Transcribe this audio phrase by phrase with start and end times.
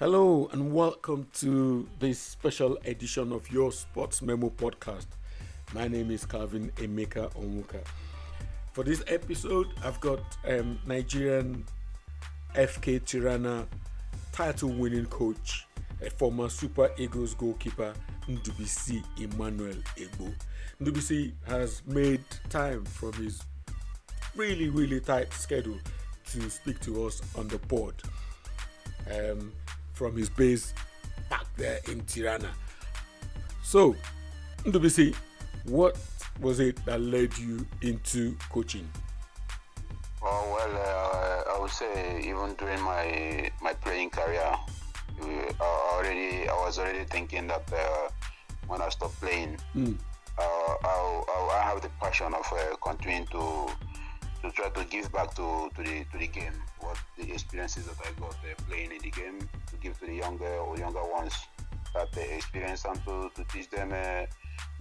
[0.00, 5.08] Hello and welcome to this special edition of your Sports Memo podcast.
[5.74, 7.84] My name is Calvin Emeka Onwuka.
[8.72, 11.66] For this episode, I've got um, Nigerian
[12.54, 13.66] FK Tirana
[14.32, 15.66] title winning coach,
[16.00, 17.92] a former Super Eagles goalkeeper,
[18.26, 20.32] Ndubuisi Emmanuel Egbo.
[20.80, 23.42] Ndubuisi has made time from his
[24.34, 25.78] really, really tight schedule
[26.32, 27.92] to speak to us on the pod.
[29.10, 29.52] Um,
[30.00, 30.72] from his base
[31.28, 32.48] back there in Tirana.
[33.62, 33.94] So,
[34.64, 35.14] Ndubuisi,
[35.64, 35.94] what
[36.40, 38.88] was it that led you into coaching?
[40.22, 44.50] Oh, well, uh, I would say even during my my playing career,
[45.20, 48.08] uh, already I was already thinking that uh,
[48.68, 49.98] when I stop playing, mm.
[50.38, 53.42] I'll, I'll, i have the passion of uh, continuing to
[54.42, 57.96] to try to give back to, to the to the game what the experiences that
[58.06, 59.38] I got uh, playing in the game
[59.70, 61.34] to give to the younger or younger ones
[61.94, 64.26] that uh, experience and to, to teach them uh,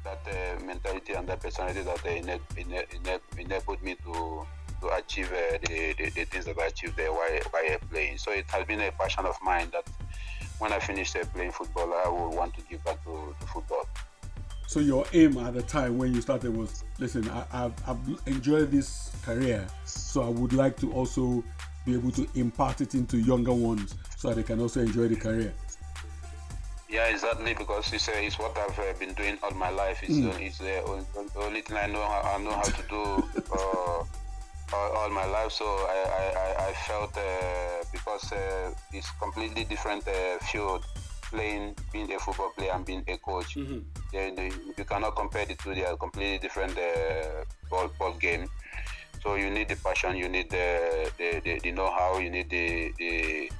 [0.04, 4.46] that uh, mentality and that personality that uh, enabled me to
[4.82, 8.18] to achieve uh, the, the, the, things that I achieved there while, while playing.
[8.18, 9.86] So it has been a passion of mine that
[10.60, 13.88] when I finish uh, playing football, I will want to give back to, to football.
[14.70, 18.70] So your aim at the time when you started was, listen, I, have I've enjoyed
[18.70, 21.44] this career, so I would like to also
[21.88, 25.52] be able to impart it into younger ones so they can also enjoy the career.
[26.88, 27.56] Yeah, exactly.
[27.56, 30.04] Because it's, uh, it's what I've uh, been doing all my life.
[30.04, 30.32] It's, mm.
[30.32, 30.84] uh, it's the
[31.38, 34.04] only thing I know how, I know how to do uh,
[34.78, 35.52] all, all, my life.
[35.52, 37.22] So I, I, I felt uh,
[37.92, 40.04] because uh, it's completely different
[40.52, 40.86] field
[41.32, 43.56] playing, being a football player and being a coach.
[43.56, 43.80] Mm-hmm.
[44.12, 45.76] They, they, you cannot compare the two.
[45.76, 48.50] They are completely different uh, ball, ball game.
[49.22, 52.94] So you need the passion, you need the the, the, the know-how, you need the,
[52.98, 53.52] the,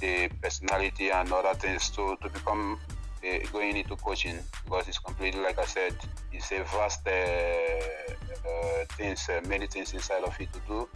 [0.00, 2.78] the personality and other things to, to become
[3.24, 5.94] uh, going into coaching because it's completely like I said,
[6.32, 10.88] it's a vast uh, uh, things, uh, many things inside of it to do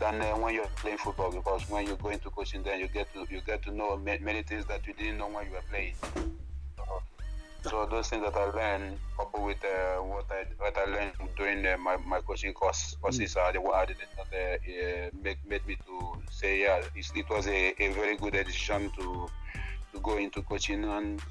[0.00, 3.12] than uh, when you're playing football because when you go into coaching then you get
[3.12, 5.94] to you get to know many things that you didn't know when you were playing
[7.62, 11.64] so those things that I learned coupled with uh, what I what I learned during
[11.64, 13.40] uh, my, my coaching course courses mm.
[13.40, 17.74] are the are the that uh, make, made me to say yeah it was a,
[17.82, 19.28] a very good decision to
[19.92, 21.22] to go into coaching and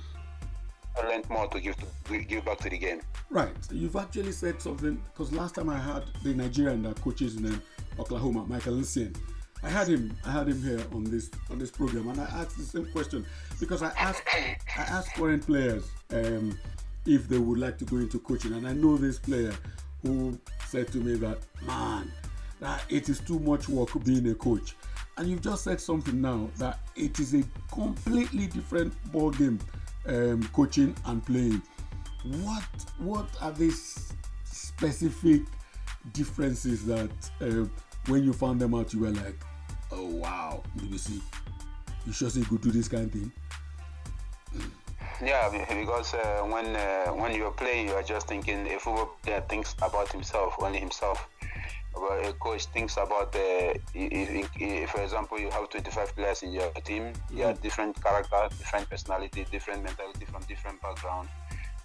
[1.01, 3.01] Learned more to give to give back to the game.
[3.29, 3.49] Right.
[3.71, 7.61] You've actually said something because last time I had the Nigerian that coaches in
[7.99, 9.15] Oklahoma, Michael Essien.
[9.63, 10.15] I had him.
[10.25, 13.25] I had him here on this on this program, and I asked the same question
[13.59, 16.57] because I asked I asked current players um,
[17.05, 19.53] if they would like to go into coaching, and I know this player
[20.01, 20.37] who
[20.67, 22.11] said to me that man,
[22.59, 24.75] that it is too much work being a coach,
[25.17, 29.59] and you've just said something now that it is a completely different ball game,
[30.07, 31.61] um, coaching and playing.
[32.41, 32.63] What
[32.99, 34.13] what are these
[34.45, 35.41] specific
[36.13, 37.67] differences that uh,
[38.07, 39.43] when you found them out, you were like,
[39.91, 40.63] oh wow,
[40.95, 41.21] see,
[42.05, 43.31] you sure say you could do this kind of thing?
[45.21, 49.41] Yeah, because uh, when uh, when you're playing, you are just thinking a football player
[49.47, 51.29] thinks about himself, only himself.
[51.95, 56.71] A coach thinks about, uh, if, if, for example, you have 25 players in your
[56.83, 61.29] team, you have different character, different personality, different mentality from different background.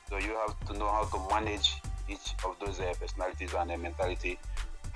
[0.08, 3.76] So you have to know how to manage each of those uh, personalities and uh,
[3.76, 4.38] mentality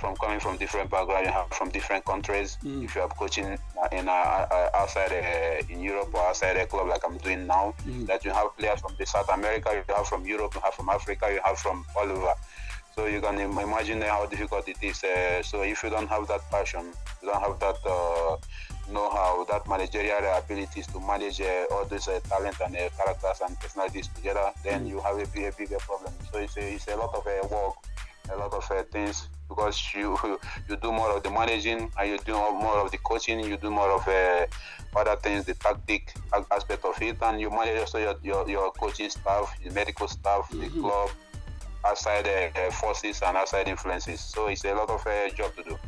[0.02, 2.58] from coming from different background, you have from different countries.
[2.64, 2.84] Mm.
[2.84, 3.56] If you are coaching
[3.92, 8.06] in uh, outside uh, in Europe or outside a club like I'm doing now, mm.
[8.08, 10.88] that you have players from the South America, you have from Europe, you have from
[10.88, 12.34] Africa, you have from all over.
[12.94, 15.02] So you can imagine how difficult it is.
[15.02, 16.92] Uh, so if you don't have that passion,
[17.22, 18.36] you don't have that uh,
[18.92, 23.58] know-how, that managerial abilities to manage uh, all these uh, talent and uh, characters and
[23.60, 24.90] personalities together, then mm.
[24.90, 26.12] you have a, a bigger problem.
[26.30, 27.74] So it's a, it's a lot of uh, work,
[28.30, 30.18] a lot of uh, things because you
[30.68, 33.70] you do more of the managing and you do more of the coaching, you do
[33.70, 34.46] more of uh,
[34.96, 36.14] other things, the tactic
[36.50, 40.48] aspect of it, and you manage also your, your, your coaching staff, the medical staff,
[40.50, 40.60] mm-hmm.
[40.60, 41.10] the club,
[41.84, 44.20] outside uh, forces and outside influences.
[44.20, 45.78] So it's a lot of uh, job to do.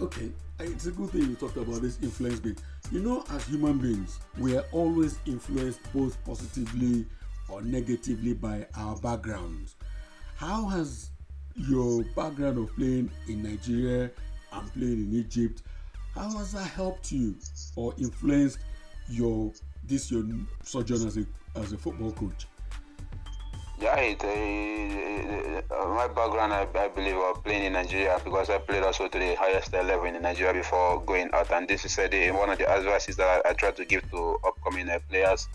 [0.00, 0.30] Okay,
[0.60, 2.58] it's a good thing you talked about this influence bit.
[2.90, 7.06] You know, as human beings, we are always influenced both positively
[7.48, 9.76] or negatively by our backgrounds.
[10.36, 11.10] How has
[11.56, 14.10] your background of playing in Nigeria
[14.52, 15.62] and playing in Egypt,
[16.14, 17.34] how has that helped you
[17.76, 18.58] or influenced
[19.08, 19.52] your
[19.84, 20.24] this your
[20.62, 22.46] sojourn as a as a football coach?
[23.82, 28.84] Yeah, it, uh, my background, I, I believe, of playing in Nigeria because I played
[28.84, 31.50] also to the highest level in Nigeria before going out.
[31.50, 34.08] And this is uh, the, one of the advices that I, I try to give
[34.12, 35.48] to upcoming uh, players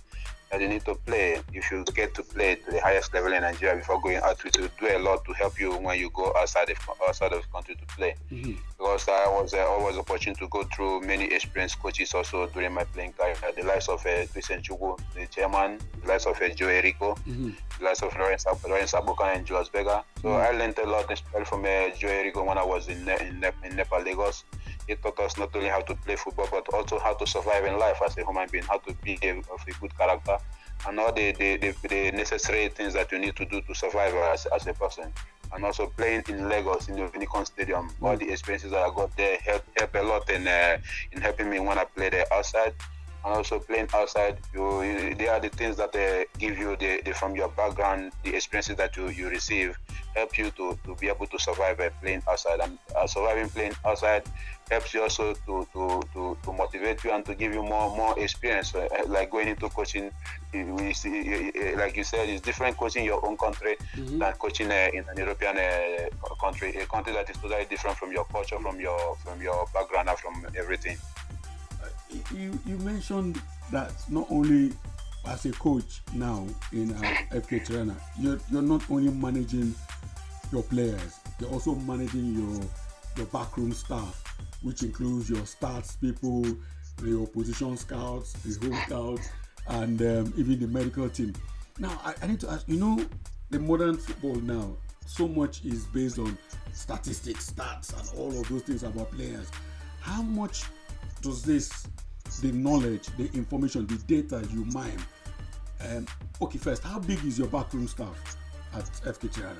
[0.51, 1.41] that you need to play.
[1.53, 4.57] If you get to play to the highest level in Nigeria before going out, it
[4.59, 6.77] will do a lot to help you when you go outside of
[7.07, 8.15] outside of the country to play.
[8.31, 8.53] Mm-hmm.
[8.77, 12.83] Because I was uh, always opportunity to go through many experienced coaches also during my
[12.85, 13.35] playing career.
[13.55, 17.49] The likes of uh, Christian Chukwu, the chairman, the likes of uh, Joe Erico, mm-hmm.
[17.79, 20.03] the likes of Lawrence, Lawrence Abuka and Julius Berger.
[20.21, 20.55] So mm-hmm.
[20.55, 23.75] I learned a lot, especially from uh, Joe Erico when I was in, in, in
[23.75, 24.43] Nepal, Lagos
[24.87, 27.77] he taught us not only how to play football but also how to survive in
[27.77, 30.37] life as a human being, how to be a, of a good character,
[30.87, 34.13] and all the, the, the, the, necessary things that you need to do to survive
[34.13, 35.11] as, as a person.
[35.53, 39.15] And also playing in Lagos in the Onikan Stadium, all the experiences that I got
[39.15, 40.77] there help, help a lot in uh,
[41.13, 42.73] in helping me when I play there outside
[43.27, 47.01] and also playing outside, you, you they are the things that uh, give you the,
[47.03, 49.77] the, from your background, the experiences that you, you receive,
[50.15, 52.59] help you to, to be able to survive uh, playing outside.
[52.61, 54.23] And uh, surviving playing outside
[54.71, 58.17] helps you also to, to, to, to, motivate you and to give you more more
[58.17, 58.73] experience.
[58.73, 60.09] Uh, uh like going into coaching,
[60.53, 64.19] we see, like you said, it's different coaching your own country mm-hmm.
[64.19, 68.11] than coaching uh, in an European uh, country, a country that is totally different from
[68.11, 70.97] your culture, from your from your background, and from everything
[72.35, 74.73] you, you mentioned that not only
[75.25, 77.01] as a coach now in uh,
[77.31, 79.75] FK Tirana, you're, you're not only managing
[80.51, 82.61] your players, you're also managing your
[83.17, 84.23] your backroom staff,
[84.61, 86.45] which includes your stats people,
[87.03, 89.29] your position scouts, the home scouts,
[89.69, 91.33] and um, even the medical team.
[91.79, 93.03] Now, I, I need to ask you know,
[93.49, 94.75] the modern football now,
[95.05, 96.37] so much is based on
[96.73, 99.49] statistics, stats, and all of those things about players.
[99.99, 100.63] How much
[101.21, 101.87] does this
[102.41, 105.01] the knowledge, the information, the data you mine.
[105.81, 106.05] Um,
[106.41, 108.37] okay, first, how big is your backroom staff
[108.73, 109.59] at FK Tirana?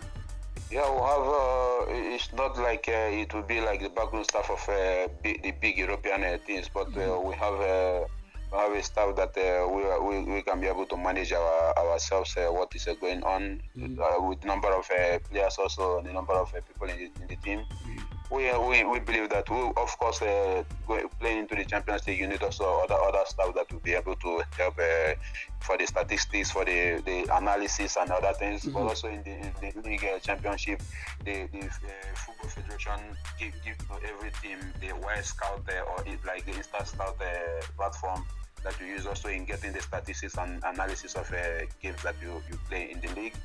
[0.72, 1.28] Yeah, we have.
[1.28, 5.42] Uh, it's not like uh, it will be like the backroom staff of uh, big,
[5.44, 8.06] the big European uh, teams, but uh, we have uh,
[8.52, 12.36] we have a staff that we, we, we can be able to manage our ourselves
[12.38, 14.28] what is going on mm-hmm.
[14.28, 14.88] with number of
[15.30, 17.60] players also the number of people in the, in the team.
[17.60, 20.64] Mm-hmm we, we, we believe that we, of course, uh,
[21.20, 24.16] playing into the Champions League, you need also other other stuff that will be able
[24.16, 25.14] to help uh,
[25.62, 28.64] for the statistics, for the, the analysis and other things.
[28.64, 28.74] Mm-hmm.
[28.74, 30.82] But also in the, in the league uh, championship,
[31.24, 33.00] the, the uh, football federation
[33.40, 38.26] give, give to every team the Wyscout uh, or like the InStat Scout uh, platform
[38.64, 41.32] that you use also in getting the statistics and analysis of
[41.82, 43.36] games that you, you play in the league.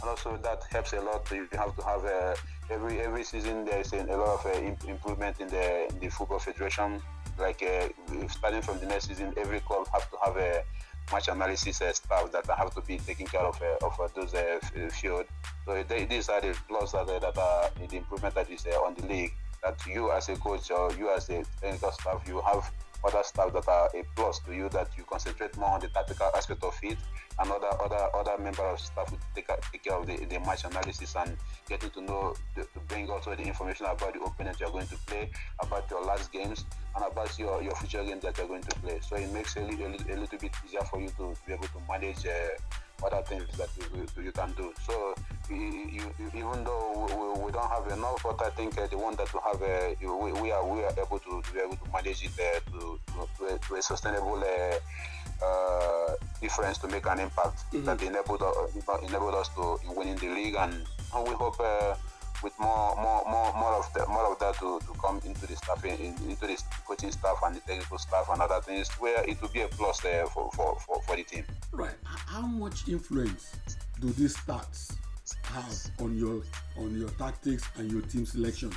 [0.00, 1.28] And also that helps a lot.
[1.30, 2.36] You have to have a
[2.70, 6.38] every every season there's a, a lot of uh, improvement in the in the football
[6.38, 7.02] federation.
[7.38, 7.88] Like uh,
[8.28, 10.62] starting from the next season, every club have to have a
[11.12, 14.34] match analysis uh, staff that have to be taking care of uh, of uh, those
[14.34, 14.58] uh,
[14.92, 15.24] field.
[15.64, 19.06] So they, these are the plus that, that are the improvement that is on the
[19.06, 19.32] league.
[19.62, 22.70] That you as a coach or you as a technical staff, you have
[23.04, 26.30] other stuff that are a plus to you that you concentrate more on the tactical
[26.36, 26.98] aspect of it
[27.40, 30.64] and other other other member of staff will take, take care of the, the match
[30.64, 31.36] analysis and
[31.68, 34.96] getting to know the, to bring also the information about the opponent you're going to
[35.06, 35.30] play
[35.60, 36.64] about your last games
[36.96, 38.98] and about your, your future games that you're going to play.
[39.00, 41.68] So it makes it a, little, a little bit easier for you to be able
[41.68, 42.48] to manage uh,
[43.04, 44.72] other things that you, you, can do.
[44.86, 45.14] So
[45.50, 49.14] you, you, even though we, we, don't have enough, but I think uh, the one
[49.16, 51.92] that we have, uh, we, we, are we are able to, to, be able to
[51.92, 53.00] manage it uh, to,
[53.38, 57.84] to, to, a, sustainable uh, uh, difference to make an impact mm-hmm.
[57.84, 58.42] that enabled,
[59.06, 60.74] enabled us to winning the league, and,
[61.14, 61.60] and we hope
[62.42, 65.56] with more more more more of that more of that to, to come into the
[65.56, 69.40] staff in, into the coaching staff and the technical staff and other things where it
[69.40, 71.44] will be a plus there for, for, for, for the team.
[71.72, 71.94] Right.
[72.04, 73.52] How much influence
[74.00, 74.94] do these stats
[75.42, 76.42] have on your
[76.76, 78.72] on your tactics and your team selection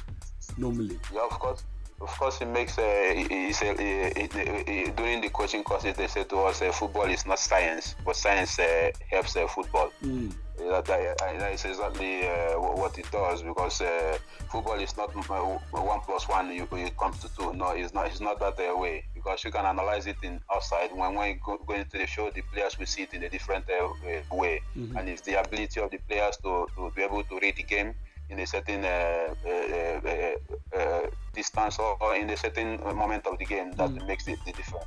[0.57, 0.99] normally?
[1.13, 1.63] Yeah, of course.
[2.01, 6.23] Of course, it makes uh, it's it, it, it, during the coaching courses they say
[6.23, 9.91] to us, uh, football is not science, but science uh, helps uh, football.
[10.03, 10.33] Mm
[10.69, 14.17] that, that, is exactly uh, what it does because uh,
[14.49, 17.53] football is not one plus one you, it comes to two.
[17.53, 18.07] No, it's not.
[18.07, 21.57] It's not that uh, way because you can analyze it in outside when when you
[21.67, 23.87] go, into the show, the players will see it in a different uh,
[24.35, 24.95] way, mm-hmm.
[24.97, 27.93] and it's the ability of the players to, to be able to read the game
[28.31, 31.01] in a certain uh, uh, uh,
[31.33, 34.07] distance or in a certain moment of the game that mm.
[34.07, 34.85] makes it the difference.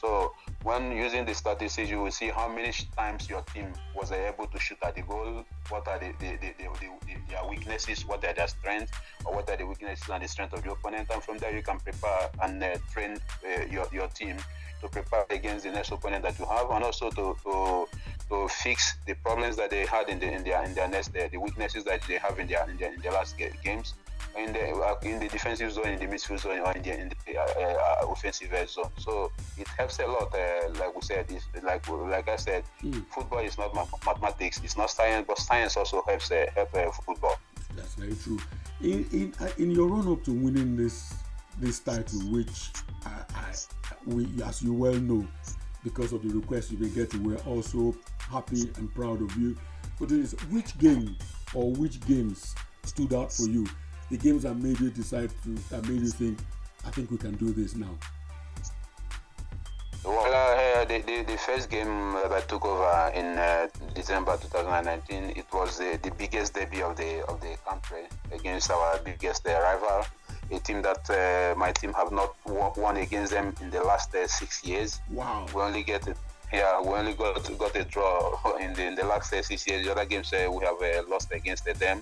[0.00, 4.46] So when using the statistics, you will see how many times your team was able
[4.46, 6.88] to shoot at the goal, what are the, the, the, the
[7.28, 8.92] their weaknesses, what are their strengths,
[9.24, 11.08] or what are the weaknesses and the strength of the opponent.
[11.12, 14.36] And from there, you can prepare and uh, train uh, your, your team
[14.80, 17.88] to prepare against the next opponent that you have, and also to, to
[18.30, 21.28] to fix the problems that they had in the in their in their nest, the,
[21.30, 23.94] the weaknesses that they have in their in their, in their last games,
[24.36, 27.08] in the uh, in the defensive zone, in the midfield zone, or in the, in
[27.08, 28.90] the uh, uh, offensive zone.
[28.98, 30.34] So it helps a lot.
[30.34, 33.04] Uh, like we said, it's, like like I said, mm.
[33.08, 37.36] football is not mathematics, it's not science, but science also helps uh, help uh, football.
[37.76, 38.38] That's very true.
[38.80, 41.14] In in in your run up to winning this
[41.58, 42.70] this title, which
[43.04, 43.52] I, I,
[44.06, 45.26] we, as you well know,
[45.82, 47.94] because of the requests you've been getting, we're also
[48.30, 49.56] happy and proud of you.
[49.98, 51.16] But is, which game
[51.54, 52.54] or which games
[52.84, 53.66] stood out for you?
[54.10, 56.38] The games that made you decide to, that made you think,
[56.86, 57.98] I think we can do this now.
[60.04, 65.36] Well, uh, the, the, the, first game that I took over in uh, December 2019,
[65.36, 69.60] it was the, the biggest debut of the of the country against our biggest uh,
[69.60, 70.06] rival,
[70.50, 74.26] a team that uh, my team have not won against them in the last uh,
[74.28, 75.00] six years.
[75.10, 75.46] Wow.
[75.54, 76.16] We only get it.
[76.52, 79.64] Yeah, we only got got a draw in the in the last uh, six.
[79.64, 82.00] The other games we have lost against them,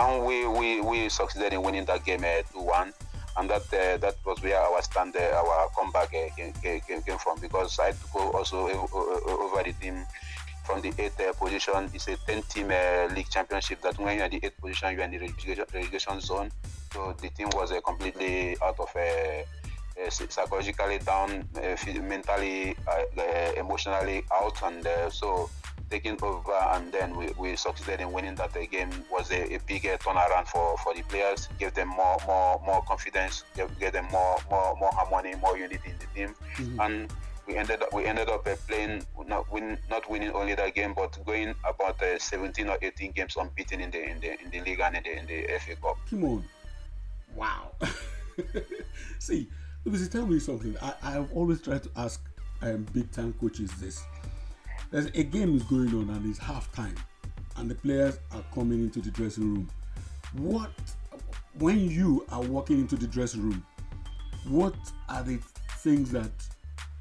[0.00, 2.92] and we, we, we succeeded in winning that game two one
[3.36, 7.18] and that uh, that was where our stand, uh, our comeback uh, came, came, came,
[7.18, 10.04] from because I took also over the team
[10.64, 11.90] from the eighth uh, position.
[11.94, 15.04] It's a 10 team uh, league championship that when you're in the eighth position, you're
[15.04, 16.50] in the relegation, relegation zone.
[16.92, 18.90] So the team was uh, completely out of
[20.08, 21.48] psychologically down,
[22.02, 22.76] mentally,
[23.56, 25.50] emotionally out, and so
[25.92, 29.82] taking over and then we, we succeeded in winning that game was a, a big
[29.82, 34.38] turnaround for, for the players, gave them more more more confidence, gave, gave them more
[34.50, 36.80] more more harmony, more unity in the team, mm-hmm.
[36.80, 37.12] and
[37.46, 40.94] we ended up we ended up uh, playing not win not winning only that game
[40.94, 44.60] but going about uh, 17 or 18 games unbeaten in the in the in the
[44.62, 45.98] league and in the, in the FA Cup.
[46.08, 46.44] Come on,
[47.34, 47.72] wow.
[49.18, 49.48] See,
[49.84, 50.76] Lucy, tell me something.
[50.80, 52.20] I I've always tried to ask
[52.62, 54.04] um, big time coaches this.
[54.90, 56.94] There's a game is going on and it's half time
[57.56, 59.70] and the players are coming into the dressing room.
[60.34, 60.70] What
[61.58, 63.66] when you are walking into the dressing room
[64.48, 64.74] what
[65.08, 65.38] are the
[65.78, 66.30] things that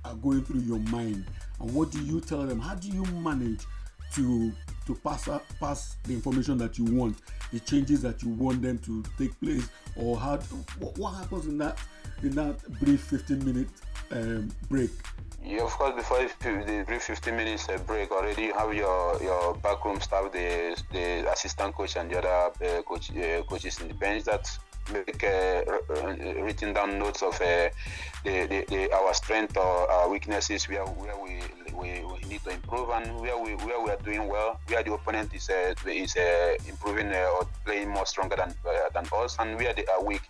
[0.04, 1.26] are going through your mind
[1.60, 2.60] and what do you tell them?
[2.60, 3.62] How do you manage
[4.14, 4.52] to
[4.88, 7.18] to pass pass the information that you want
[7.54, 10.38] the changes that you want them to take place or how
[10.80, 11.78] what, what happens in that
[12.24, 13.70] in that brief 15 minute
[14.12, 14.92] um, break
[15.44, 19.56] yeah, of course, before the brief 15 minutes uh, break, already you have your, your
[19.56, 23.94] backroom staff, the, the assistant coach and the other uh, coach, uh, coaches in the
[23.96, 24.48] bench that
[24.94, 25.64] make uh,
[26.44, 27.70] written down notes of uh,
[28.24, 31.40] the, the, the, our strength or our weaknesses, where, where we,
[31.74, 34.94] we, we need to improve, and where we, where we are doing well, where the
[34.94, 36.16] opponent is, uh, is
[36.68, 38.54] improving or playing more stronger than,
[38.94, 40.22] than us, and where they are weak.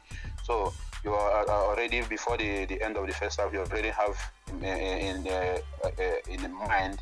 [0.45, 4.17] So you are already before the, the end of the first half, you already have
[4.50, 5.89] in in, uh, uh,
[6.29, 7.01] in mind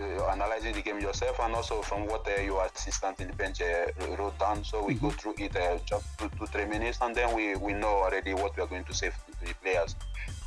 [0.00, 3.60] uh, analyzing the game yourself and also from what uh, your assistant in the bench
[3.60, 4.62] uh, wrote down.
[4.62, 7.72] So we go through it uh, just two, two, three minutes and then we, we
[7.72, 9.96] know already what we are going to say to the players,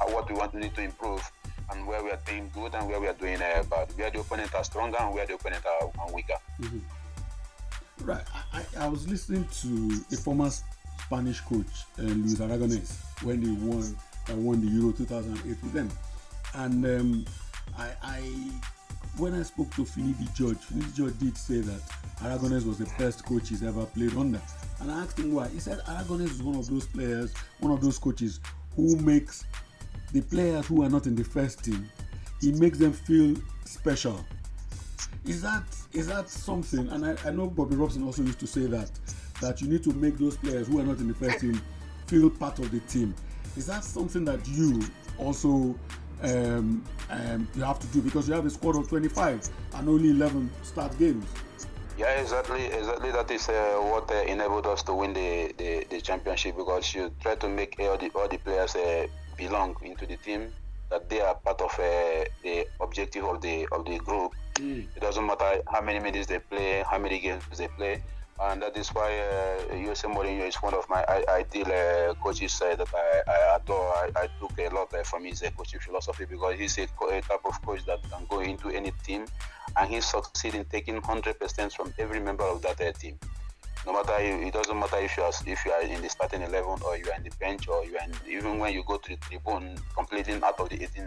[0.07, 1.29] what we want to need to improve
[1.71, 4.55] and where we are doing good and where we are doing bad, where the opponent
[4.55, 6.37] are stronger and where the opponent are, are weaker.
[6.61, 6.79] Mm-hmm.
[8.05, 8.23] Right.
[8.53, 10.49] I, I was listening to a former
[11.11, 11.65] Spanish coach,
[11.99, 13.83] uh, Luis Aragonés, when he won
[14.29, 15.89] uh, won the Euro 2008 with them.
[16.53, 17.25] And um,
[17.77, 18.19] I, I,
[19.17, 21.81] when I spoke to Finidi George, Finidi George did say that
[22.19, 24.41] Aragonés was the best coach he's ever played under.
[24.79, 25.49] And I asked him why.
[25.49, 28.39] He said Aragonés is one of those players, one of those coaches
[28.77, 29.43] who makes
[30.13, 31.89] the players who are not in the first team,
[32.39, 34.25] he makes them feel special.
[35.25, 36.87] Is that is that something?
[36.87, 38.89] And I, I know Bobby Robson also used to say that
[39.41, 41.61] that you need to make those players who are not in the first team
[42.07, 43.13] feel part of the team.
[43.57, 44.81] Is that something that you
[45.17, 45.75] also
[46.23, 50.11] um, um, you have to do because you have a squad of 25 and only
[50.11, 51.25] 11 start games?
[51.97, 52.65] Yeah, exactly.
[52.65, 53.11] Exactly.
[53.11, 57.11] That is uh, what uh, enabled us to win the, the, the, championship because you
[57.19, 59.07] try to make all the all the players uh,
[59.37, 60.51] belong into the team,
[60.89, 64.31] that they are part of uh, the objective of the of the group.
[64.55, 64.87] Mm.
[64.95, 68.01] It doesn't matter how many minutes they play, how many games they play
[68.39, 72.75] and that is why uh, Jose Mourinho is one of my ideal uh, coaches uh,
[72.75, 73.87] that I, I adore.
[73.93, 77.21] I, I, took a lot uh, from his uh, coaching philosophy because he's a, a,
[77.21, 79.25] type of coach that can go into any team
[79.77, 83.17] and he succeeds in taking 100% from every member of that uh, team.
[83.85, 86.81] No matter it doesn't matter if you are if you are in the starting 11
[86.85, 89.09] or you are in the bench or you are in, even when you go to
[89.09, 91.05] the tribune completing out of the 18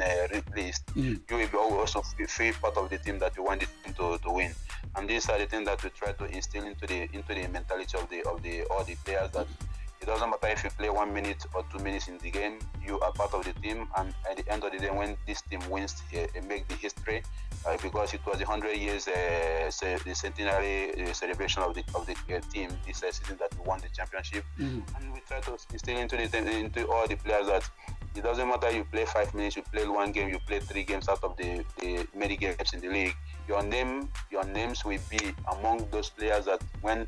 [0.57, 1.21] list, mm.
[1.31, 4.19] you will be also feel part of the team that you want the team to,
[4.19, 4.52] to win
[4.97, 7.99] and these are the things that we try to instill into the into the mentality
[7.99, 9.47] of the of the all the players that
[10.04, 13.00] It doesn't matter if you play one minute or two minutes in the game, you
[13.00, 13.88] are part of the team.
[13.96, 17.23] And at the end of the day, when this team wins, uh, make the history
[17.66, 19.70] uh, because it was the 100 years uh,
[20.04, 23.80] the centenary uh, celebration of the of the uh, team this season that we won
[23.80, 24.44] the championship.
[24.61, 24.94] Mm-hmm.
[24.94, 27.66] And we try to instill into the into all the players that
[28.14, 31.08] it doesn't matter you play five minutes, you play one game, you play three games
[31.08, 33.16] out of the, the many games in the league.
[33.49, 37.06] Your name, your names will be among those players that when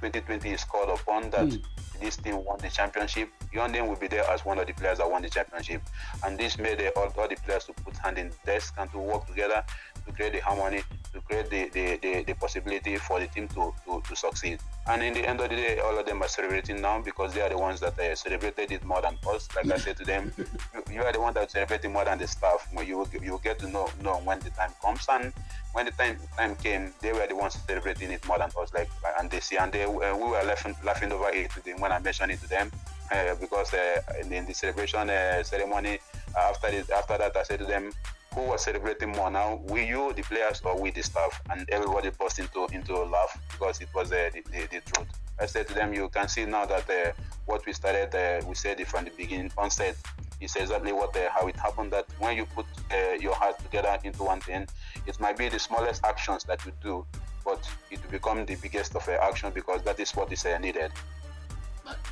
[0.00, 1.62] 2020 is called upon that mm.
[2.00, 4.98] This team won the championship, your name will be there as one of the players
[4.98, 5.82] that won the championship.
[6.24, 8.98] And this made uh, all, all, the players to put hand in desk and to
[8.98, 9.64] work together
[10.06, 13.72] to create the harmony, to create the, the, the, the possibility for the team to,
[13.84, 14.58] to, to, succeed.
[14.86, 17.42] And in the end of the day, all of them are celebrating now because they
[17.42, 19.48] are the ones that uh, celebrated it more than us.
[19.54, 22.26] Like I said to them, you, you, are the one that celebrated more than the
[22.26, 22.66] staff.
[22.72, 25.06] You will, you will get to know, know when the time comes.
[25.10, 25.32] And
[25.72, 28.72] when the time time came, they were the ones celebrating it more than us.
[28.72, 28.88] Like
[29.18, 31.98] and they see, and they uh, we were laughing laughing over it to them when
[31.98, 32.70] I mentioned it to them
[33.10, 35.98] uh, because uh, in, the celebration uh, ceremony
[36.36, 37.92] after after that I said to them,
[38.34, 39.60] who was celebrating more now?
[39.68, 41.40] We you the players or we the staff?
[41.50, 45.08] And everybody burst into into a laugh because it was uh, the, the, the, truth.
[45.40, 47.12] I said to them, you can see now that uh,
[47.46, 49.96] what we started, we said it from the beginning onset
[50.40, 53.98] it's exactly what uh, how it happened that when you put uh, your heart together
[54.04, 54.68] into one thing,
[55.06, 57.04] it might be the smallest actions that you do,
[57.44, 57.58] but
[57.90, 60.92] it will become the biggest of uh, action because that is what is uh, needed.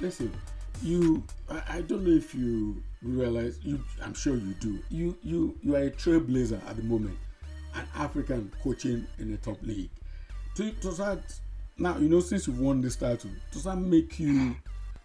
[0.01, 0.33] Listen,
[0.83, 4.79] you, I, I, don't know if you realize, you, I'm sure you do.
[4.91, 7.17] You, you, you are a trailblazer at the moment,
[7.75, 9.91] an African coaching in the top league.
[10.57, 11.35] To, does that
[11.79, 14.57] now you know since you've won this title, does that make you?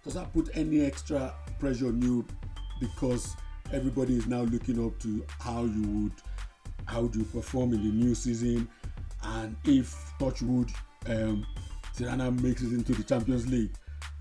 [0.04, 2.26] Does that put any extra pressure on you
[2.80, 3.36] because
[3.72, 6.14] everybody is now looking up to how you would
[6.86, 8.68] how do you perform in the new season
[9.24, 10.70] and if touchwood
[11.08, 11.46] um,
[11.96, 13.72] Tirana makes it into the Champions League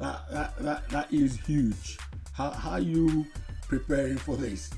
[0.01, 1.99] that, that, that, that is huge
[2.33, 3.27] how, how are you
[3.69, 4.71] preparing for this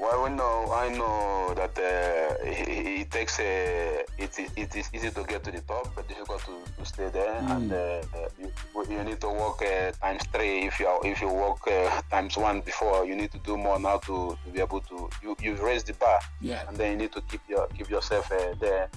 [0.00, 2.68] well, we know, I know that uh, it,
[3.00, 6.62] it, takes a, it, it is easy to get to the top, but difficult to,
[6.78, 7.34] to stay there.
[7.42, 7.56] Mm.
[7.56, 8.52] And uh, you,
[8.88, 10.66] you, need to work uh, times three.
[10.66, 13.80] If you are, if you work uh, times one before, you need to do more
[13.80, 15.10] now to, to be able to.
[15.20, 16.62] You you've raised the bar, yeah.
[16.68, 18.88] and then you need to keep your keep yourself uh, there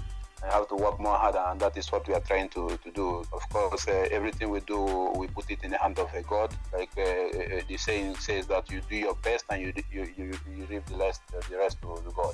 [0.43, 2.91] I have to work more harder, and that is what we are trying to, to
[2.91, 3.23] do.
[3.31, 6.55] Of course, uh, everything we do, we put it in the hand of a God.
[6.73, 10.31] Like uh, uh, the saying says that you do your best and you you, you,
[10.55, 12.33] you leave the rest uh, the rest to, God.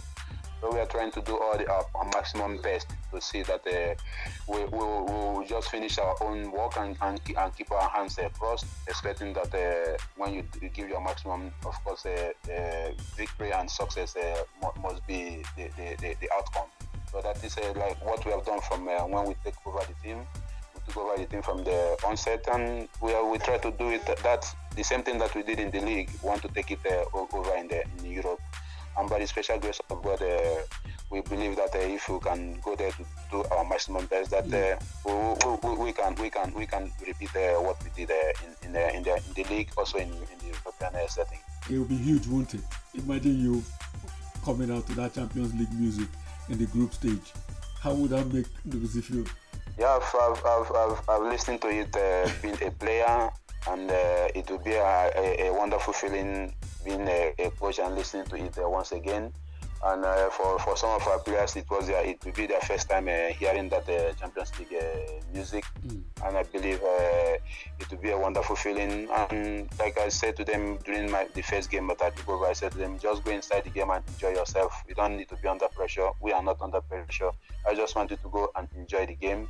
[0.61, 3.61] So we are trying to do all the, our, our maximum best to see that
[3.67, 3.93] uh,
[4.51, 8.29] we will we'll just finish our own work and, and, and keep our hands uh,
[8.29, 13.51] crossed, expecting that uh, when you, you, give your maximum, of course, uh, uh, victory
[13.51, 14.15] and success
[14.81, 16.69] must be the, the, the, the outcome.
[17.17, 19.79] So that is uh, like what we have done from uh, when we take over
[19.79, 20.19] the team.
[20.75, 23.89] We took over the team from the onset, and we are, we try to do
[23.89, 24.05] it.
[24.21, 26.11] That the same thing that we did in the league.
[26.21, 28.39] We want to take it uh, over in the in Europe.
[28.99, 30.61] And by the special grace of God, uh,
[31.09, 34.53] we believe that uh, if we can go there to do our maximum best, that
[34.53, 38.11] uh, we, we, we, can we can we can repeat what we did
[38.45, 41.39] in in the, in the in the league, also in, in the European setting.
[41.67, 42.61] It will be huge, won't it?
[42.93, 43.63] Imagine you
[44.45, 46.07] coming out to that Champions League music
[46.49, 47.33] in the group stage.
[47.81, 49.25] How would that make Dubuisi feel?
[49.77, 53.29] Yeah, I've, I've, I've, I've listened to it uh, being a player,
[53.69, 57.93] and uh, it will be a, a, a, wonderful feeling being a, a, coach and
[57.95, 59.31] listening to it uh, once again.
[59.83, 62.61] And uh, for, for some of our players, it was uh, it will be their
[62.61, 66.01] first time uh, hearing that uh, Champions League uh, music, mm.
[66.25, 67.37] and I believe uh,
[67.79, 69.07] it will be a wonderful feeling.
[69.11, 72.71] And like I said to them during my the first game at Atletico, I said
[72.71, 74.73] to them, just go inside the game and enjoy yourself.
[74.87, 76.09] You don't need to be under pressure.
[76.21, 77.31] We are not under pressure.
[77.67, 79.47] I just want you to go and enjoy the game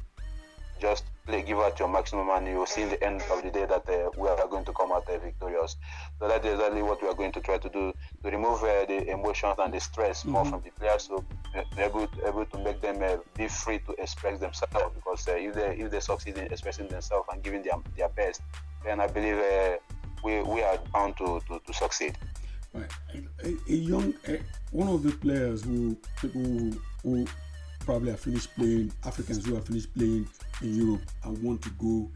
[0.80, 3.52] just play, give out your maximum, and you will see in the end of the
[3.52, 5.76] day that uh, we are going to come out uh, victorious.
[6.20, 8.86] So that is exactly what we are going to try to do to remove uh,
[8.86, 10.32] the emotions and the stress mm-hmm.
[10.32, 11.24] more from the players, so
[11.78, 14.96] able to, able to make them uh, be free to express themselves.
[14.96, 18.42] Because uh, if they if they succeed in expressing themselves and giving their their best,
[18.86, 19.78] then I believe uh,
[20.24, 22.18] we we are bound to, to, to succeed.
[22.74, 22.92] Right.
[23.44, 24.40] A, a young, a,
[24.72, 27.28] one of the players who people who, who
[27.88, 30.28] probably have finished playing, Africans who have finished playing
[30.62, 32.12] in Europe and want to go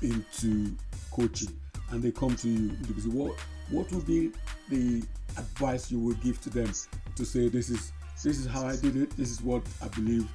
[0.00, 0.72] into
[1.10, 1.52] coaching
[1.90, 2.68] and they come to you,
[3.10, 3.34] what
[3.70, 4.30] what would be
[4.68, 5.02] the
[5.36, 6.70] advice you would give to them
[7.16, 10.28] to say this is this is how I did it, this is what I believe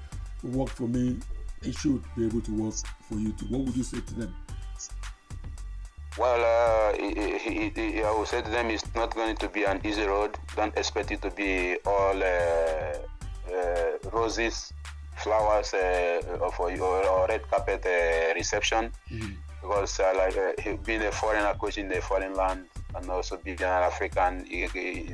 [0.44, 1.18] will work for me,
[1.64, 2.74] it should be able to work
[3.08, 3.46] for you too.
[3.46, 4.36] What would you say to them?
[6.18, 10.38] Well, uh, I would say to them it's not going to be an easy road.
[10.58, 12.98] Don't expect it to be all uh,
[14.12, 14.74] roses
[15.18, 18.92] flowers uh, for your red carpet uh, reception.
[19.12, 19.34] Mm-hmm.
[19.62, 23.62] because uh, like uh, being a foreigner coach in a foreign land and also being
[23.62, 24.46] an African,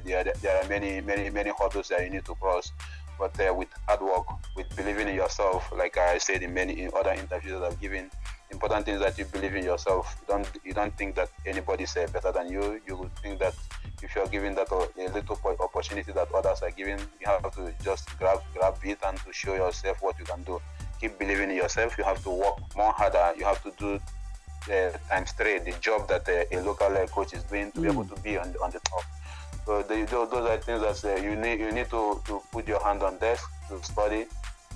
[0.06, 2.72] there, there are many, many, many hurdles that you need to cross.
[3.20, 6.92] But uh, with hard work, with believing in yourself, like I said in many in
[6.96, 8.10] other interviews that I've given,
[8.52, 10.16] important thing is that you believe in yourself.
[10.22, 12.82] You don't you don't think that anybody's uh, better than you.
[12.88, 13.56] You would think that
[14.02, 18.18] if you're given that a little opportunity that others are giving, you have to just
[18.18, 20.62] grab grab it and to show yourself what you can do.
[21.02, 21.98] Keep believing in yourself.
[21.98, 23.34] You have to work more harder.
[23.38, 24.00] You have to do
[24.74, 27.84] uh, times three the job that uh, a local uh, coach is doing to mm.
[27.84, 29.04] be able to be on the, on the top.
[29.66, 32.84] So the, those are things that uh, you need you need to, to put your
[32.84, 34.26] hand on desk to study,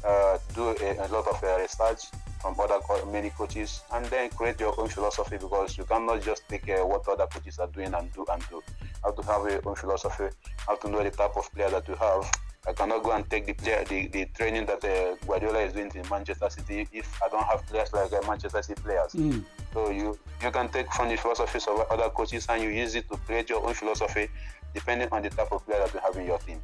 [0.06, 2.80] uh, do a, a, lot of uh, research from other
[3.12, 7.08] many coaches, and then create your own philosophy because you cannot just take uh, what
[7.08, 8.56] other coaches are doing and do and do.
[8.82, 10.24] You have to have your own philosophy.
[10.24, 10.30] You
[10.68, 12.30] have to know the type of player that you have.
[12.68, 15.92] I cannot go and take the player, the, the training that uh, Guardiola is doing
[15.96, 19.14] in Manchester City if I don't have players like uh, Manchester City players.
[19.14, 19.44] Mm.
[19.74, 23.10] So you you can take from the philosophies of other coaches and you use it
[23.10, 24.28] to create your own philosophy
[24.74, 26.62] depending on the type of player that you have in your team.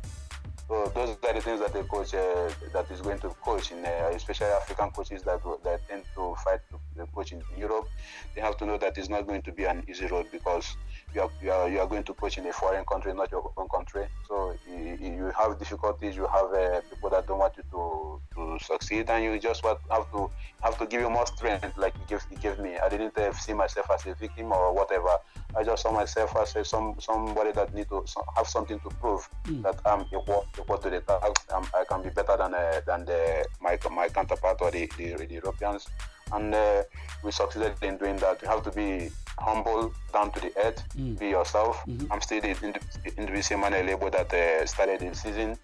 [0.68, 3.86] So those are the things that a coach uh, that is going to coach in,
[3.86, 7.88] uh, especially African coaches that that tend to fight to coach in Europe.
[8.36, 10.76] They have to know that it's not going to be an easy road because
[11.18, 13.52] you are, you are, you are going to coach in a foreign country, not your
[13.58, 14.06] own country.
[14.28, 16.16] So you, you have difficulties.
[16.16, 20.12] You have uh, people that don't want you to, to succeed, and you just have
[20.12, 20.30] to
[20.62, 22.78] have to give you more strength, like he gave, he gave me.
[22.78, 25.10] I didn't uh, see myself as a victim or whatever.
[25.56, 29.28] I just saw myself as a, some somebody that need to have something to prove
[29.46, 29.64] mm.
[29.64, 31.50] that I'm equal, equal to the task.
[31.54, 35.16] I'm, i can be better than uh, than the, my my counterpart or the, the,
[35.16, 35.88] the Europeans,
[36.32, 36.84] and uh,
[37.24, 38.42] we succeeded in doing that.
[38.44, 41.18] You have to be humble, down to the earth, mm.
[41.20, 41.84] be yourself.
[41.88, 42.12] Mm-hmm.
[42.12, 45.58] I'm still in the individual man label that uh, started the season.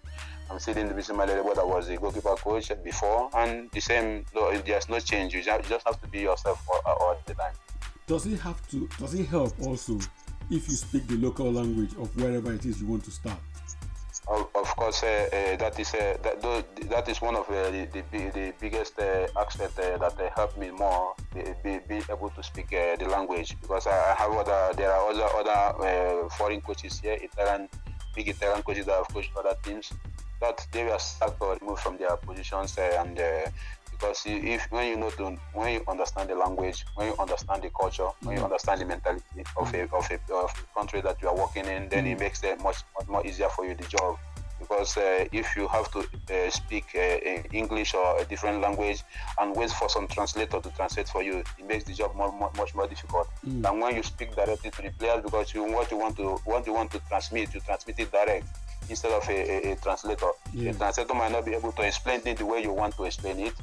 [0.50, 3.80] I'm still in the individual man label that was the goalkeeper coach before, and the
[3.80, 4.24] same.
[4.32, 5.34] There's no change.
[5.34, 7.54] You just have to be yourself all, all the time
[8.06, 9.98] does it have to does it help also
[10.50, 13.38] if you speak the local language of wherever it is you want to start
[14.28, 16.40] of, course uh, uh, that is uh, that,
[16.88, 18.98] that is one of the, the, the biggest
[19.36, 21.14] aspect that helped me more
[21.62, 23.56] be, be, able to speak the language.
[23.60, 27.68] Because I have other there are other other foreign coaches here Italian
[28.14, 29.92] big Italian coaches that have coached other teams
[30.40, 33.18] that they were sacked or removed from their positions and
[33.98, 37.70] because if when you know to, when you understand the language, when you understand the
[37.70, 38.44] culture, when you mm.
[38.44, 41.88] understand the mentality of a, of a, of a country that you are working in,
[41.88, 42.20] then it mm.
[42.20, 44.18] makes it much, much more easier for you the job.
[44.58, 49.02] Because uh, if you have to uh, speak uh, English or a different language
[49.38, 52.50] and wait for some translator to translate for you, it makes the job more, more
[52.56, 53.62] much more difficult mm.
[53.62, 56.66] than when you speak directly to the players because you what you want to what
[56.66, 58.46] you want to transmit, you transmit it direct
[58.88, 60.30] instead of a, a, a translator.
[60.52, 60.72] Yeah.
[60.72, 63.40] The translator might not be able to explain it the way you want to explain
[63.40, 63.54] it,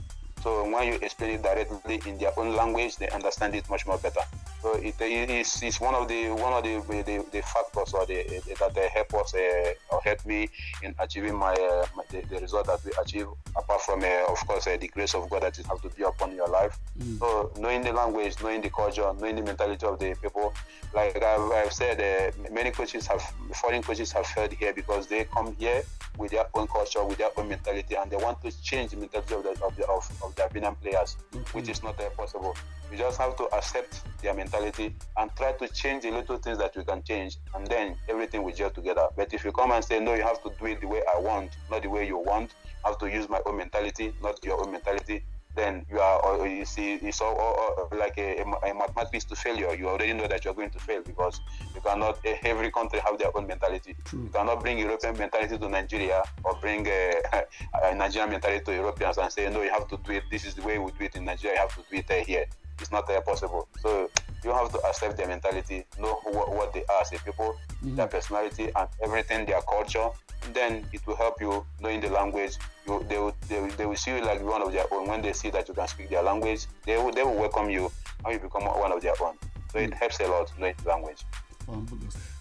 [0.41, 3.97] so when you explain it directly in their own language, they understand it much more
[3.97, 4.21] better.
[4.62, 8.23] So it is it's one of the one of the the, the factors or the,
[8.60, 10.49] that they help us uh, or help me
[10.84, 13.27] in achieving my, uh, my the, the, result that we achieve.
[13.56, 16.04] Apart from uh, of course uh, the grace of God that it has to be
[16.04, 16.77] upon your life.
[16.99, 17.19] Mm.
[17.19, 20.54] So knowing the language, knowing the culture, knowing the mentality of the people.
[20.93, 23.21] Like I've, I've said, uh, many coaches have
[23.56, 25.84] foreign coaches have failed here because they come here
[26.17, 29.34] with their own culture, with their own mentality, and they want to change the mentality
[29.34, 31.58] of the of the of, of the Albanian players, mm-hmm.
[31.58, 32.56] which is not uh, possible.
[32.89, 36.76] We just have to accept their mentality and try to change the little things that
[36.76, 39.08] we can change, and then everything will gel together.
[39.15, 41.20] But if you come and say no, you have to do it the way I
[41.20, 42.54] want, not the way you want.
[42.84, 45.24] I have to use my own mentality, not your own mentality
[45.56, 49.36] then you are or you see it's all, all, all like a, a, mathematics to
[49.36, 51.42] failure you already know that you're going to fail because
[51.76, 53.96] you cannot every country have their own mentality.
[54.06, 54.24] True.
[54.24, 57.22] you cannot bring european mentality to nigeria or bring a,
[57.84, 60.24] a, nigerian mentality to europeans and say no you have to do it.
[60.32, 61.56] This is the way we do it in nigeria.
[61.56, 62.46] You have to do it uh, here
[62.82, 64.10] it's not uh, possible so
[64.44, 67.96] you have to accept their mentality know what, what they are as a people mm-hmm.
[67.96, 70.10] their personality and everything their culture
[70.54, 72.58] then it will help you knowing the language.
[72.88, 75.08] You, they, will, they, will, they will see you like one of their own.
[75.08, 77.91] When they see that you can speak their language, they will, they will welcome you
[78.26, 79.36] and you become one of their own.
[79.72, 81.24] So it helps a lot knowing the language.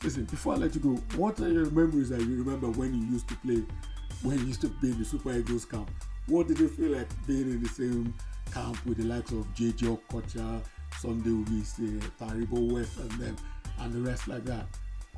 [0.03, 3.07] Listen, before I let you go, what are your memories that you remember when you
[3.13, 3.63] used to play,
[4.23, 5.91] when you used to be in the Super Eagles camp?
[6.27, 8.15] What did you feel like being in the same
[8.53, 10.63] camp with the likes of JJ Okocha,
[10.99, 13.37] Sunday Oliseh, Taribo West, and them,
[13.81, 14.67] and the rest like that?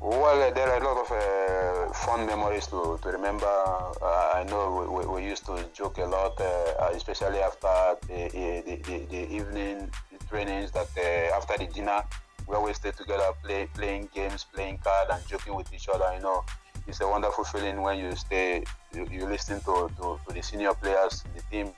[0.01, 3.45] Well, there are a lot of uh, fun memories to, to remember.
[3.45, 8.29] Uh, I know we, we, used to joke a lot, uh, especially after the,
[8.65, 9.89] the, the, the, evening
[10.29, 10.71] trainings.
[10.71, 12.03] That uh, after the dinner,
[12.47, 16.13] we always stay together, play, playing games, playing cards, and joking with each other.
[16.15, 16.43] You know,
[16.85, 20.73] it's a wonderful feeling when you stay, you, you listen to, to, to the senior
[20.73, 21.71] players, the team,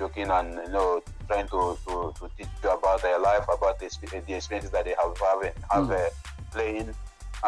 [0.00, 3.88] joking and you know trying to, to, to teach you about their life, about the,
[4.26, 6.06] the experiences that they have have, have mm.
[6.06, 6.10] uh,
[6.50, 6.94] playing.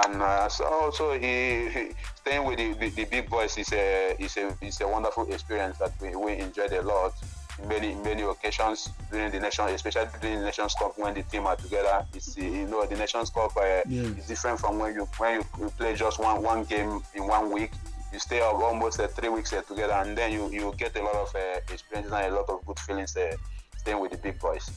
[0.04, 4.16] And uh, so also he, he, staying with the, the, the, big boys is a
[4.22, 7.12] is a is a wonderful experience that we, we enjoyed a lot
[7.58, 11.46] in many many occasions during the nation, especially during the Nations Cup when the team
[11.46, 12.06] are together.
[12.14, 14.02] It's you know the Nations Cup uh, yeah.
[14.02, 17.50] is different from when you when you, you play just one one game in one
[17.52, 17.72] week
[18.12, 21.02] you stay up almost uh, three weeks uh, together, and then you, you get a
[21.02, 23.34] lot of uh, experiences and a lot of good feelings uh,
[23.78, 24.70] staying with the big boys.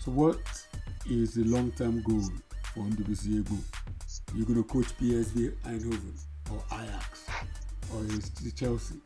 [0.00, 0.38] So, what
[1.08, 2.22] is the long term goal
[2.74, 3.58] for NWC Egbo?
[4.34, 6.18] You're going to coach PSV Eindhoven
[6.50, 7.26] or Ajax
[7.94, 8.96] or is it Chelsea?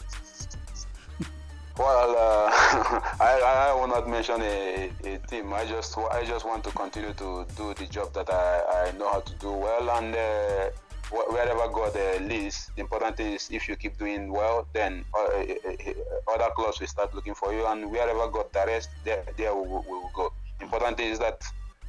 [1.79, 2.51] Well, uh,
[3.21, 5.53] I, I will not mention a, a team.
[5.55, 9.09] I just I just want to continue to do the job that I, I know
[9.09, 10.71] how to do well, and uh,
[11.11, 15.19] wherever God uh, leads, the important thing is if you keep doing well, then uh,
[15.19, 19.55] uh, uh, other clubs will start looking for you, and wherever God directs, there, there
[19.55, 20.33] we, will, we will go.
[20.59, 21.43] The important thing is that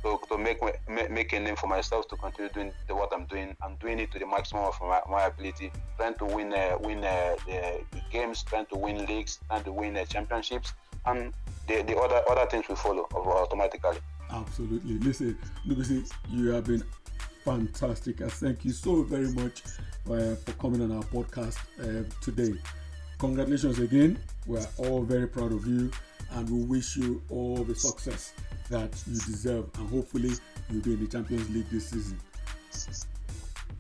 [0.04, 3.56] to, to make make a name for myself, to continue doing the, what I'm doing,
[3.62, 7.00] I'm doing it to the maximum of my, my ability, trying to win uh, win
[7.00, 10.74] uh, the, the, games, trying to win leagues, trying to win championships,
[11.06, 11.34] and
[11.68, 13.98] the, the other other things will follow automatically.
[14.32, 15.00] Absolutely.
[15.00, 16.84] Listen, Lubisi, you have been
[17.50, 18.22] fantastic.
[18.22, 19.64] And thank you so very much
[20.10, 22.54] uh, for coming on our podcast uh, today.
[23.18, 24.20] Congratulations again.
[24.46, 25.92] We're all very proud of you
[26.34, 28.34] and we wish you all the success
[28.70, 29.66] that you deserve.
[29.80, 30.34] And hopefully,
[30.70, 32.20] you'll be in the Champions League this season.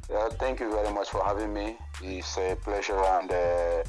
[0.09, 1.77] Yeah, thank you very much for having me.
[2.01, 3.83] It's a pleasure, and uh,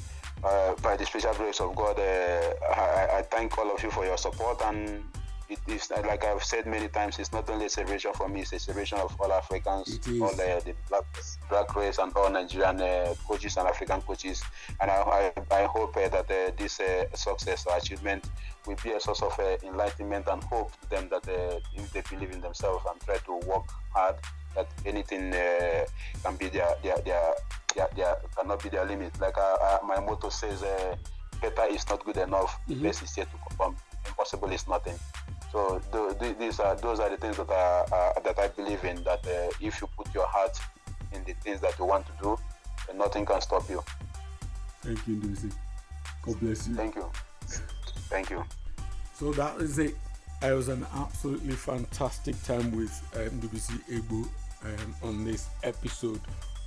[0.46, 4.04] uh, by the special grace of God, uh, I, I, thank all of you for
[4.04, 5.02] your support and
[5.50, 8.52] it is like I've said many times, it's not only a celebration for me, it's
[8.52, 11.04] a celebration of all Africans, all the, the black,
[11.48, 14.42] black race and all Nigerian uh, coaches and African coaches.
[14.80, 18.30] And I, I, I hope uh, that uh, this uh, success or achievement
[18.66, 22.02] will be a source of uh, enlightenment and hope to them that uh, if they
[22.08, 24.16] believe in themselves and try to work hard,
[24.54, 27.34] that anything can be their, their, their,
[27.74, 29.12] their, their, cannot be their limit.
[29.20, 29.36] Like
[29.84, 30.64] my motto says,
[31.40, 32.82] better is not good enough, mm-hmm.
[32.82, 34.98] best is yet to come, impossible is nothing.
[35.52, 39.02] So th- these are those are the things that I uh, that I believe in.
[39.02, 40.56] That uh, if you put your heart
[41.12, 42.38] in the things that you want to do,
[42.86, 43.82] then nothing can stop you.
[44.82, 45.52] Thank you, Ndubuisi.
[46.22, 46.74] God bless you.
[46.74, 47.10] Thank you.
[48.08, 48.44] Thank you.
[49.14, 49.94] So that is it.
[50.42, 54.26] It was an absolutely fantastic time with um, Egbo
[54.64, 56.20] um, on this episode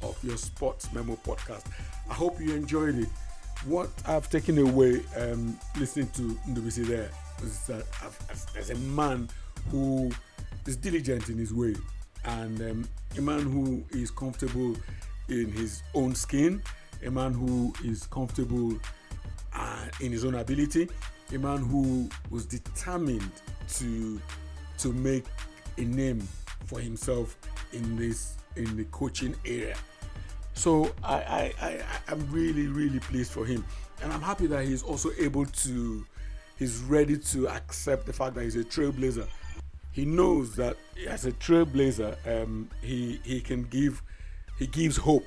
[0.03, 1.63] of your Sports Memo podcast.
[2.09, 3.09] I hope you enjoyed it.
[3.65, 7.09] What I've taken away um, listening to Ndubuisi there
[7.41, 7.85] is that
[8.55, 9.29] as, a man
[9.69, 10.11] who
[10.65, 11.75] is diligent in his way
[12.25, 14.75] and um, a man who is comfortable
[15.29, 16.61] in his own skin,
[17.05, 18.77] a man who is comfortable
[19.53, 20.89] uh, in his own ability,
[21.33, 23.31] a man who was determined
[23.67, 24.19] to
[24.77, 25.25] to make
[25.77, 26.25] a name
[26.65, 27.37] for himself
[27.71, 29.75] in this in the coaching area.
[30.53, 33.65] So I, I, I I'm really really pleased for him,
[34.01, 36.05] and I'm happy that he's also able to
[36.63, 39.27] he's ready to accept the fact that he's a trailblazer.
[39.91, 40.77] He knows that
[41.09, 44.01] as a trailblazer, um, he he can give
[44.57, 45.25] he gives hope.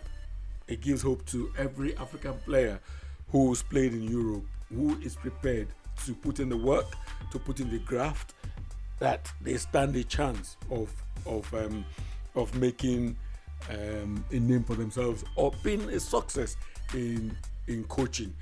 [0.66, 2.80] He gives hope to every African player
[3.28, 4.44] who's played in Europe,
[4.74, 5.68] who is prepared
[6.06, 6.86] to put in the work,
[7.32, 8.32] to put in the graft,
[8.98, 10.90] that they stand a chance of
[11.26, 11.84] of um,
[12.34, 13.14] of making
[13.68, 16.56] um, a name for themselves or being a success
[16.94, 17.36] in
[17.68, 18.32] in coaching.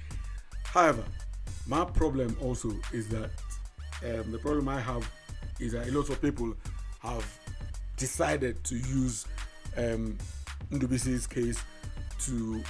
[0.64, 1.04] However,
[1.66, 3.30] my problem also is that
[4.04, 5.08] um, the problem I have
[5.60, 6.54] is that a lot of people
[7.00, 7.26] have
[7.96, 9.26] decided to use
[9.76, 10.18] um,
[10.70, 11.62] Ndubuisi's case
[12.20, 12.62] to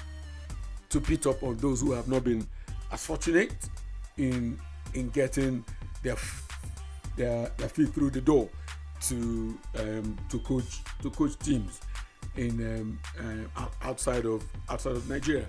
[0.90, 2.46] to beat up on those who have not been
[2.92, 3.54] as fortunate
[4.16, 4.58] in
[4.94, 5.64] in getting
[6.02, 6.16] their
[7.16, 8.48] their, their feet through the door
[9.02, 11.80] to um, to coach to coach teams
[12.36, 12.98] in um,
[13.56, 15.46] uh, outside of outside of Nigeria.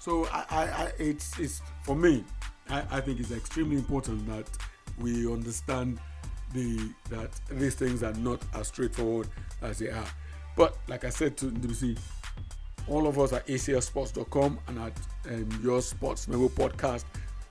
[0.00, 2.24] So I, I, I it's it's for me
[2.68, 4.48] I, I think it's extremely important that
[4.98, 5.98] we understand
[6.52, 9.28] the that these things are not as straightforward
[9.62, 10.06] as they are.
[10.56, 11.98] But like I said to NWC,
[12.88, 14.92] all of us at aclsports.com and at
[15.28, 17.04] um, your Sports Memo podcast,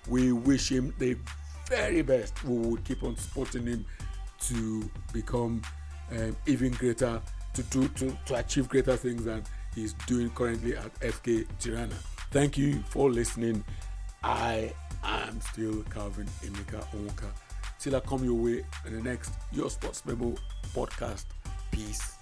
[0.08, 1.18] we wish him the
[1.68, 2.44] very best.
[2.44, 3.86] We will keep on supporting him
[4.42, 5.62] to become
[6.12, 7.22] um, even greater,
[7.54, 11.96] to do to, to achieve greater things than he's doing currently at FK Tirana.
[12.32, 13.64] Thank you for listening.
[14.24, 14.74] I
[15.06, 17.30] I'm still Calvin Emeka Onwuka.
[17.80, 20.34] Till I come your way in the next Your Sports Memo
[20.74, 21.26] podcast.
[21.72, 22.15] Peace.